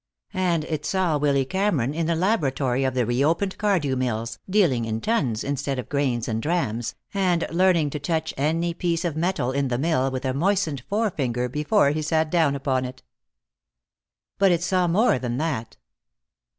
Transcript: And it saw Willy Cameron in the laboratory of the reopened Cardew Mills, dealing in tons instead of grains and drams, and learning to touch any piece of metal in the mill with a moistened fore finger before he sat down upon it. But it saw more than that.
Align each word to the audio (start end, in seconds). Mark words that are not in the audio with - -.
And 0.33 0.63
it 0.63 0.83
saw 0.83 1.19
Willy 1.19 1.45
Cameron 1.45 1.93
in 1.93 2.07
the 2.07 2.15
laboratory 2.15 2.83
of 2.85 2.95
the 2.95 3.05
reopened 3.05 3.55
Cardew 3.59 3.95
Mills, 3.95 4.39
dealing 4.49 4.85
in 4.85 4.99
tons 4.99 5.43
instead 5.43 5.77
of 5.77 5.89
grains 5.89 6.27
and 6.27 6.41
drams, 6.41 6.95
and 7.13 7.45
learning 7.51 7.91
to 7.91 7.99
touch 7.99 8.33
any 8.35 8.73
piece 8.73 9.05
of 9.05 9.15
metal 9.15 9.51
in 9.51 9.67
the 9.67 9.77
mill 9.77 10.09
with 10.09 10.25
a 10.25 10.33
moistened 10.33 10.81
fore 10.89 11.11
finger 11.11 11.47
before 11.47 11.91
he 11.91 12.01
sat 12.01 12.31
down 12.31 12.55
upon 12.55 12.83
it. 12.83 13.03
But 14.39 14.51
it 14.51 14.63
saw 14.63 14.87
more 14.87 15.19
than 15.19 15.37
that. 15.37 15.77